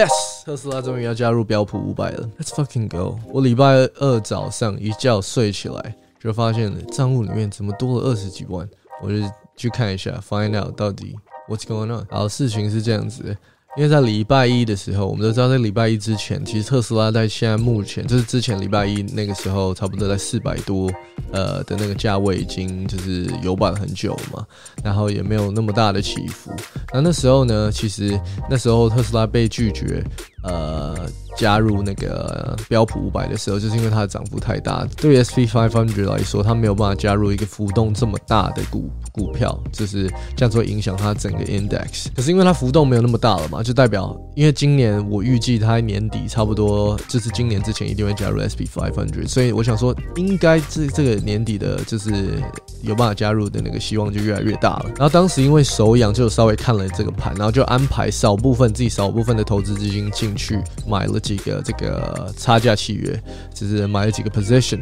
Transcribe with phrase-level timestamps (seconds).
[0.00, 2.26] Yes，特斯拉终于要加入标普五百了。
[2.38, 3.18] Let's fucking go！
[3.26, 8.66] 我礼拜二早上一觉睡起来，就发现账户里面怎么多了二十几万，
[9.02, 9.16] 我就
[9.56, 11.14] 去看一下，find out 到底
[11.50, 12.06] what's going on。
[12.08, 13.36] 好，事情是这样子的。
[13.76, 20.90] 因为在礼拜一的时候，我们都知道，在礼拜一之前，其实特斯拉在现在目前就是之前礼拜一那个时候，差不多在四百多
[21.32, 24.44] 呃的那个价位，已经就是有板很久嘛，
[24.82, 26.50] 然后也没有那么大的起伏。
[26.92, 30.04] 那那时候呢，其实那时候特斯拉被拒绝。
[30.42, 30.96] 呃，
[31.40, 34.86] 加入那个标普五百的时候，就是因为它的涨幅太大。
[34.98, 42.08] 对于 SP five hundred 来说，它没有办法加入一个浮动这么大的股股票，就是这样子会影响它整个 index。
[42.14, 52.42] 可是因为它浮动没有那么大了嘛，就代表因为今年我预计它年底差不多就是今年之前一定会加入 SP five hundred，所以我想说，应该这这个年底的就是
[52.82, 54.86] 有办法加入的那个希望就越来越大了。
[54.96, 60.34] 然后当时因为手痒，就稍微看了这个盘，然后就安排少部分自己少部分的投资资金进。
[60.40, 63.22] 去买了几个这个差价契约，
[63.54, 64.80] 就是买了几个 position，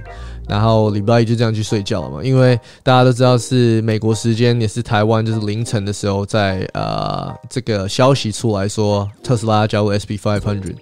[0.48, 2.24] 然后礼拜一就这样去睡觉了嘛。
[2.24, 10.76] 因为大家都知道是美国时间，也是台湾就是凌晨的时候，在呃这个消息出来说特斯拉加入 S P five hundred，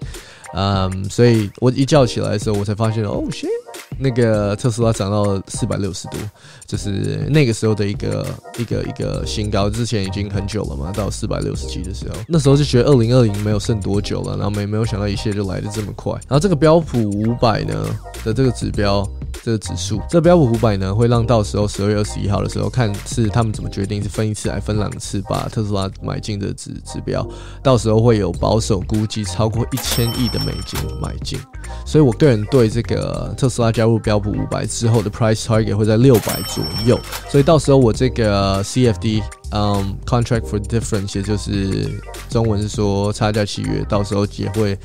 [0.54, 3.48] 嗯，所以我一觉起来的时候，我才发现哦，shit。
[3.98, 6.18] 那个特斯拉涨到四百六十多，
[6.66, 8.26] 就是那个时候的一个
[8.58, 9.70] 一个一个新高。
[9.70, 16.12] 之前已经很久了嘛，到四百六十几的时候，那时候就觉得二零二零没有剩多久了，然后没没有想到一切就来的这么快。
[16.12, 17.86] 然后这个标普五百呢
[18.24, 19.06] 的这个指标，
[19.46, 27.24] 这指数，这标普五百呢会让到时候十二月二十一号的时候看是他们怎么决定，是分一次还分两次把特斯拉买进的指指标，
[27.62, 31.38] 到时候会有保守估计超过一千亿的美金买进。
[31.84, 41.88] 所以我个人对这个特斯拉加入标普五百之后的 price target 会在六百左右，所以到时候我这个 CFD，嗯，contract for difference，也就是
[42.28, 44.76] 中文是说差价契约，到时候也会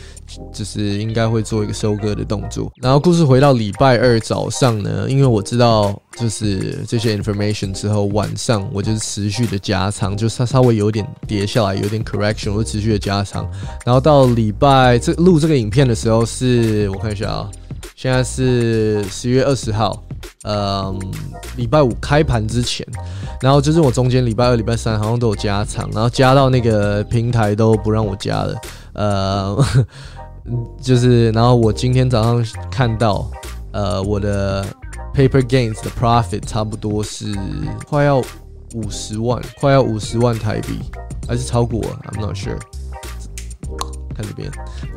[0.54, 2.72] 就是应该会做一个收割的动作。
[2.82, 13.50] 然后故事回到礼拜二早上呢，因为我知道就是这些 information 之后，晚上我就是持续的加仓，就它稍微有点跌下来，有点 correction，我就持续的加仓。
[13.86, 17.50] 然后到礼拜这录这个影片的时候，是我看一下啊。
[17.96, 20.04] 现在是十月二十号，
[20.44, 21.00] 嗯，
[21.56, 22.86] 礼拜五开盘之前，
[23.42, 28.56] 然后就是我中间礼拜二、礼拜三好像都有加仓，然后加到那个平台都不让我加了，
[28.94, 29.66] 呃，
[30.82, 33.30] 就是然后我今天早上看到，
[33.72, 34.66] 呃，我的
[35.14, 37.36] paper gains 的 profit 差不多是
[37.88, 38.18] 快要
[38.74, 40.80] 五十万，快要五十万台币，
[41.28, 42.58] 还是超过？I'm not sure。
[44.22, 44.50] 看这边，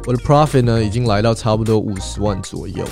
[0.06, 2.84] 我的 profit 呢已经来到差不多五十万左右。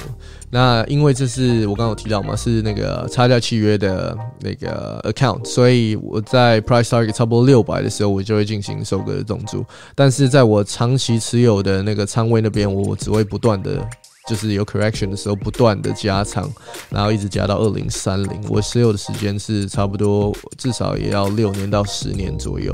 [0.51, 9.65] 那因为这是我刚刚有提到嘛，是那个差价契约的那个 account，所以我在 price target 差不多六百的时候，我就会进行收割的动作。
[9.95, 13.87] 但是在我长期持有的那个仓位那边，我只会不断的。
[14.29, 16.49] 就是有 correction 的时候，不断的加仓，
[16.89, 18.31] 然后一直加到二零三零。
[18.49, 22.73] 我持有的时间是差不多至少也要六年到十年左右。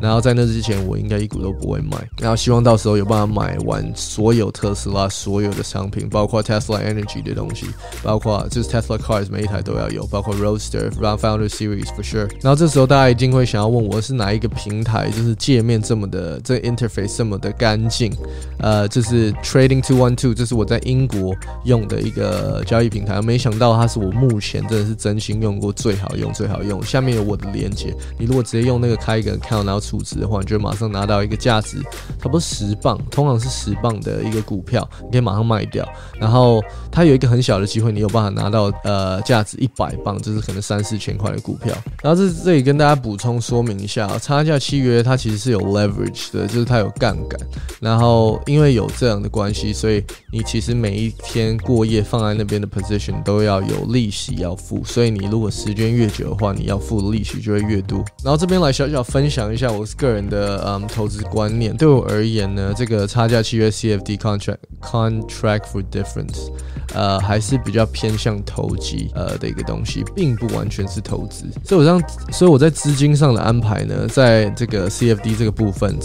[0.00, 1.96] 然后在那之前，我应该一股都不会买。
[2.18, 7.66] 然后希望到时候有办法买完所有特斯拉所有的商品，包括 Tesla Energy 的东西，
[8.02, 12.30] 包括就是 Tesla Cars 每一台都要有，包括 Roadster、Founder Series for sure。
[12.42, 18.14] 然后这时候大家一定会想要问我是哪一个平台，就是界面这么的，这 interface 这么的干净。
[18.58, 20.78] 呃，就是 Trading Two One Two，这是我在。
[20.90, 21.34] 英国
[21.64, 26.82] 用的一个交易平台，没想到它是我目前真的是真心用过最好用、最好用。
[26.82, 31.80] 下面有我的链接，你如果直接用那个开一个 account 然后储值的话，你就马上拿到一个价值
[32.18, 35.86] 差不多十磅，通常是十磅的一个股票，你可以马上卖掉。
[36.18, 36.60] 然后
[36.90, 41.72] 它有一个很小的机会，你有办法拿到呃价值一百磅，就是可能三四千块的股票。
[42.02, 47.40] 然后这这里跟大家补充说明一下，差价契约它其实是有 leverage 的，就是它有杠杆。
[47.80, 50.02] 然后因为有这样的关系，所以
[50.32, 50.79] 你其实。
[50.80, 58.02] 每一天过夜放在那边的 position 都要有利息要付，所以你如果时间越久的话，你要付的利息就会越多。
[58.24, 61.76] 然后这边来小小分享一下我个人的嗯投资观念。
[61.76, 66.50] 对我而言呢，这个差价契约 CFD contract contract for difference，
[66.94, 71.44] 呃，还是比较偏向投机呃的一个东西，并不完全是投资。
[71.64, 75.98] 所以我上，所以我在资金上的安排呢，在这个 CFD 这个部分。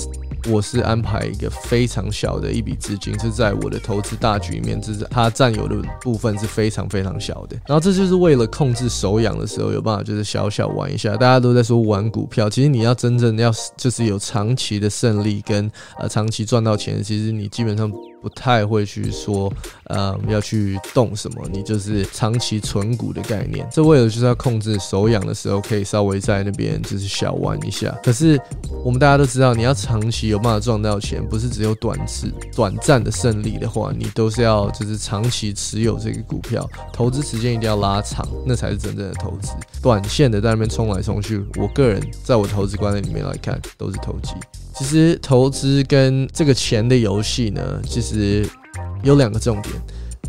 [0.47, 7.57] 我是安排一个非常小的一笔资金，是在我的投资大局里面，这是它占有的部分是非常非常小的。
[7.65, 11.15] 然后这就是为了控制手痒的时候有办法，就是小小玩一下。
[11.15, 15.69] 大家都在说玩股票，其实你要真正要就是有长期的胜利跟
[15.99, 17.91] 呃长期赚到钱，其实你基本上。
[18.21, 19.53] 不太会去说，
[19.83, 23.67] 呃，要去动什么，你就是长期存股的概念。
[23.71, 27.95] 这为了就是要控制手痒的时候，可以稍微在那边就是小玩一下。
[28.03, 28.41] 可是
[28.83, 39.53] 我们大家都知道，你要长期有办法赚到钱，不是只有短次短暂的胜利的话，你都是要就是长期持有这个股票，投资时间一定要拉长，那才是真正的投资。
[39.81, 44.33] 短线的在那边冲来冲去，我个人在我投资观念里面来看，都是投机。
[44.73, 48.45] 其实投资跟这个钱的游戏呢，其实
[49.03, 49.73] 有两个重点。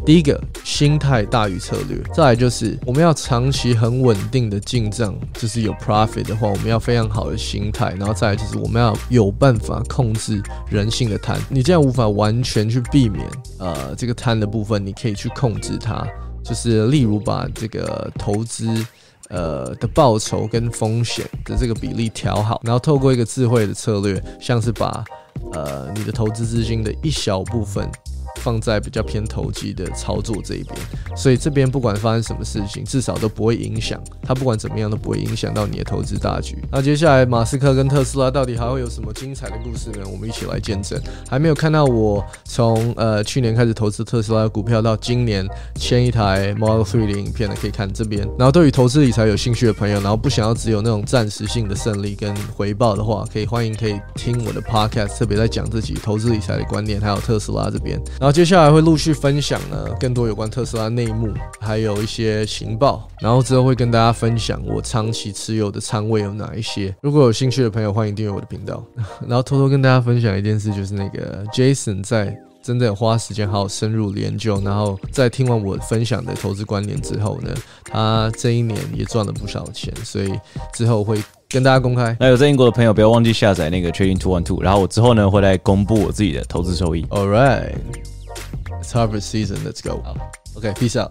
[0.07, 7.93] 第一个，心态大于策略；再来就是我们要长期很稳定的进账，就是有 profit 的话，我们要非常好的心态。
[7.99, 11.37] 然后再来就是我们要有办法控制人性的贪。
[11.51, 16.07] 你既然无法完全去避免，呃，这个贪的部分，你可以去控制它。
[16.45, 18.69] 就是例如把这个投资，
[19.29, 25.05] 呃的报酬跟风险的这个比例调好，然后透过一个智慧的策略，像是把
[25.53, 27.91] 呃你的投资资金的一小部分。
[28.37, 30.77] 放在比较偏投机的操作这一边，
[31.17, 34.35] 所以这边不管发生什么事情，至少都不会影响它。
[34.35, 36.59] 不管怎么样都不会影响到你的投资大局。
[36.71, 40.07] 那接下来马斯克跟特斯拉到底还会有什么精彩的故事呢？
[40.11, 41.01] 我们一起来见证。
[41.29, 48.29] 还没有看到我从呃去年开始投资特斯拉股票到今年签一台 Model Three 的影片的，可以看这边。
[48.39, 57.99] 然后对于投资理财有兴趣的朋友，然后不想要只有那种暂时性的胜利跟回报的话，可以欢迎可以听我的 Podcast，特别在讲自己投资理财的观念，还有特斯拉这边。
[58.27, 63.07] 然后接下来会陆续分享呢更多有关特斯拉内幕，还有一些情报。
[63.21, 66.93] 然后之后会跟大家分享我长期持有的仓位有哪一些。
[67.01, 68.85] 如果有兴趣的朋友，欢迎订阅我的频道。
[69.29, 80.33] 然后偷偷跟大家分享一件事，就是那个 Jason 在真的花时间好好深入研究，然后在听完我分享的投资观念之后呢，他这一年也赚了不少钱，所以
[80.75, 82.17] 之后会跟大家公开。
[82.19, 87.05] 那有在英国的朋友不要忘记下载那个 Trading Two One Two，然后我之后呢会来公布我自己的投资收益。
[87.11, 87.73] All right,
[88.81, 89.63] it's harvest season.
[89.65, 90.03] Let's go.
[90.57, 91.11] Okay, peace out.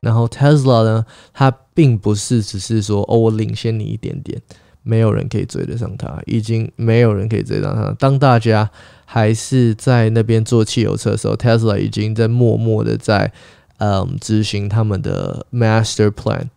[0.00, 4.40] 然后 Tesla 呢，它并不是只是说哦，我领先你一点点，
[4.82, 7.92] 没有人可以追得上它，已经没有人可以追得上它。
[7.98, 8.70] 当大家
[9.04, 13.32] 还是在那边做汽油车的时候，Tesla 已经在默默的在
[13.78, 16.48] 嗯执行他们的 master plan。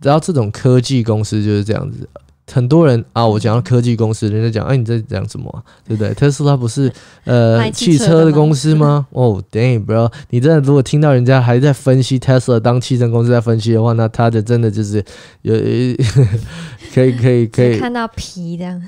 [0.00, 2.08] 然后这种科技公司就是这样子，
[2.52, 6.14] 很多人啊，我讲到科技公司，人家讲，哎，你在讲什么啊、对不对？
[6.14, 6.90] 特斯拉不是
[7.24, 9.06] 呃汽汽车的公司吗？
[9.12, 15.04] 哦、damn bro，你真的如果听到人家还在分析 Tesla 当汽车公司在分析的话，那他的真的就是
[15.42, 15.54] 有
[16.94, 18.80] 可以可以可以看到皮这样，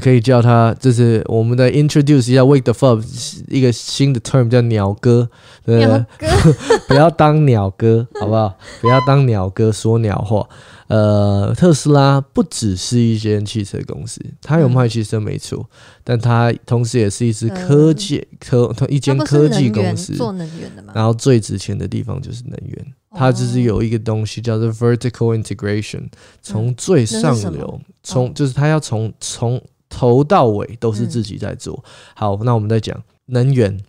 [0.00, 3.00] 可以叫他，就是我们的 introduce 一下 wake the fuck
[3.48, 5.28] 一个新的 term 叫鸟哥，
[5.64, 5.86] 对
[6.88, 8.56] 不要当鸟哥，好不好？
[8.80, 10.48] 不要当鸟哥说鸟话。
[10.86, 15.68] 呃，特斯拉不只是一间汽车公司，它有卖汽车没错，
[16.02, 20.14] 但它同时也是一支科技、科一间科技公司。
[20.14, 20.92] 做能源的嘛？
[20.94, 26.06] 然后最值钱的地方就是能源，它就是有一个东西叫做 vertical integration，
[26.42, 31.82] 从最上流从就是它要从从头到尾都是自己在做。
[32.14, 33.80] 好，那我们再讲能源，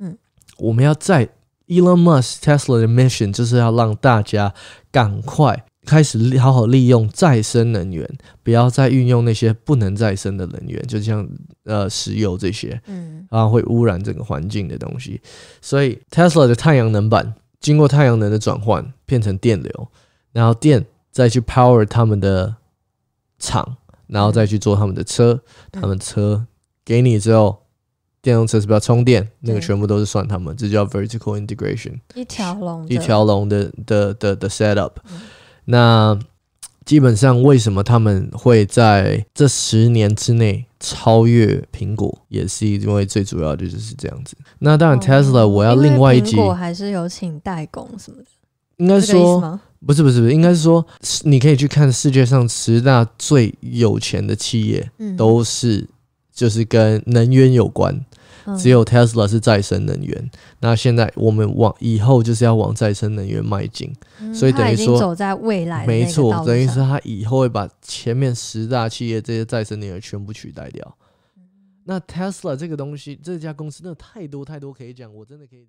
[0.00, 0.18] 嗯，
[0.58, 1.28] 我们要在
[1.68, 4.52] Elon Musk Tesla 的 mission 就是要让大家
[4.90, 8.08] 赶快开始利好好利用再生能源，
[8.42, 11.28] 不要再运用那些不能再生的能源，就像
[11.64, 12.80] 呃石油这些。
[12.86, 15.20] 嗯，然后，会污染整个环境的东西。
[15.60, 19.88] 所以 Tesla 的太阳能板经过太阳能的转换变成电流，
[20.30, 22.54] 然后电再去 power 他们的
[23.40, 25.40] 厂，然后再去做他们的车。
[25.72, 26.46] 他们车
[26.84, 27.58] 给你之后，
[28.20, 29.28] 电动车是不是要充电？
[29.40, 31.98] 那个全部都是算他们，这叫 vertical integration。
[32.14, 35.20] 一条龙，一条龙的的的的 setup 嗯。
[35.64, 36.18] 那
[36.84, 44.36] 基本上为什么他们会在这十年之内超越苹果，也是因为最主要的就是这样子。
[44.58, 48.24] 那当然哦 Tesla 我要另外一集苹，果还是有请代工什么的，
[48.78, 49.60] 应该说？
[49.84, 50.86] 不是不是不是，应该是说
[51.24, 55.88] 你可以去看世界上十大最有钱的企业，嗯，都是
[56.32, 58.04] 就是跟能源有关。
[58.46, 60.30] 嗯只有 Tesla 是再生能源。
[60.60, 63.92] 那现在我们往以后就是要往再生能源迈进。
[64.20, 70.96] 嗯所以等于说走在未来没错，等于是它以后会把前面十大企业这些再生能源全部取代掉。
[71.84, 75.66] 那 Tesla 这个东西，这家公司真的太多太多可以讲，我真的可以。